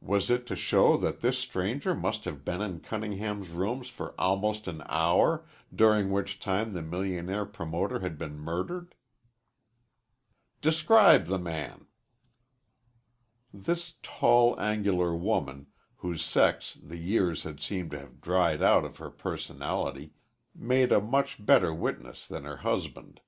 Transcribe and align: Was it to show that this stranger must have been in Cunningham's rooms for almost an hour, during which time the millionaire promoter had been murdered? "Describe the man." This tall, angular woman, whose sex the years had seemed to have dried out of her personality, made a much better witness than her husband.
Was 0.00 0.30
it 0.30 0.46
to 0.46 0.54
show 0.54 0.96
that 0.98 1.20
this 1.20 1.36
stranger 1.36 1.96
must 1.96 2.26
have 2.26 2.44
been 2.44 2.60
in 2.62 2.78
Cunningham's 2.78 3.48
rooms 3.48 3.88
for 3.88 4.14
almost 4.16 4.68
an 4.68 4.84
hour, 4.88 5.46
during 5.74 6.12
which 6.12 6.38
time 6.38 6.74
the 6.74 6.80
millionaire 6.80 7.44
promoter 7.44 7.98
had 7.98 8.16
been 8.16 8.38
murdered? 8.38 8.94
"Describe 10.60 11.26
the 11.26 11.40
man." 11.40 11.86
This 13.52 13.94
tall, 14.00 14.56
angular 14.60 15.12
woman, 15.16 15.66
whose 15.96 16.24
sex 16.24 16.78
the 16.80 16.96
years 16.98 17.42
had 17.42 17.58
seemed 17.60 17.90
to 17.90 17.98
have 17.98 18.20
dried 18.20 18.62
out 18.62 18.84
of 18.84 18.98
her 18.98 19.10
personality, 19.10 20.12
made 20.54 20.92
a 20.92 21.00
much 21.00 21.44
better 21.44 21.74
witness 21.74 22.28
than 22.28 22.44
her 22.44 22.58
husband. 22.58 23.20